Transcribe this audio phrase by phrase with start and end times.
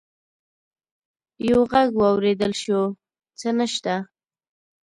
[1.47, 2.81] يو غږ واورېدل شو:
[3.39, 3.95] څه نشته!